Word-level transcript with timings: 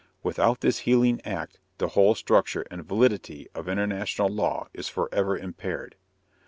Without 0.23 0.61
this 0.61 0.79
healing 0.79 1.21
act 1.25 1.59
the 1.77 1.89
whole 1.89 2.15
structure 2.15 2.65
and 2.71 2.83
validity 2.83 3.47
of 3.53 3.69
international 3.69 4.29
law 4.29 4.67
is 4.73 4.87
forever 4.89 5.37
impaired. 5.37 5.95